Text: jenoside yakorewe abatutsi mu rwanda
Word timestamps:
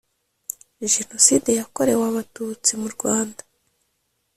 jenoside 0.93 1.49
yakorewe 1.59 2.03
abatutsi 2.11 2.71
mu 2.81 2.87
rwanda 2.95 3.41